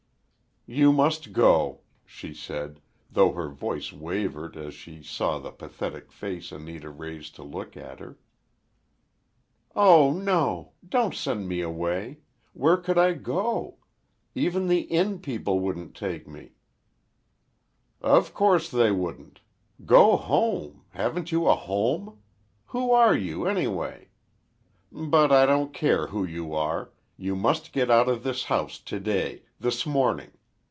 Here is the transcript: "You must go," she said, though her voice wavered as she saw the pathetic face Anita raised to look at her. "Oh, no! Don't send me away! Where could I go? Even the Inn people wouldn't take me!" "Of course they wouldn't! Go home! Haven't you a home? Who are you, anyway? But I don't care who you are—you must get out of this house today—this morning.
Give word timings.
"You 0.67 0.93
must 0.93 1.33
go," 1.33 1.79
she 2.05 2.35
said, 2.35 2.81
though 3.11 3.31
her 3.33 3.49
voice 3.49 3.91
wavered 3.91 4.55
as 4.55 4.75
she 4.75 5.01
saw 5.01 5.39
the 5.39 5.49
pathetic 5.49 6.11
face 6.11 6.51
Anita 6.51 6.89
raised 6.91 7.33
to 7.37 7.43
look 7.43 7.75
at 7.75 7.99
her. 7.99 8.19
"Oh, 9.75 10.13
no! 10.13 10.73
Don't 10.87 11.15
send 11.15 11.49
me 11.49 11.61
away! 11.61 12.19
Where 12.53 12.77
could 12.77 12.99
I 12.99 13.13
go? 13.13 13.79
Even 14.35 14.67
the 14.67 14.81
Inn 14.83 15.17
people 15.19 15.59
wouldn't 15.61 15.95
take 15.95 16.27
me!" 16.27 16.51
"Of 17.99 18.35
course 18.35 18.69
they 18.69 18.91
wouldn't! 18.91 19.41
Go 19.83 20.15
home! 20.15 20.85
Haven't 20.91 21.31
you 21.31 21.47
a 21.47 21.55
home? 21.55 22.21
Who 22.67 22.91
are 22.91 23.17
you, 23.17 23.47
anyway? 23.47 24.09
But 24.91 25.31
I 25.31 25.47
don't 25.47 25.73
care 25.73 26.07
who 26.07 26.23
you 26.23 26.53
are—you 26.53 27.35
must 27.35 27.73
get 27.73 27.89
out 27.89 28.07
of 28.07 28.21
this 28.21 28.43
house 28.45 28.77
today—this 28.79 29.87
morning. 29.87 30.31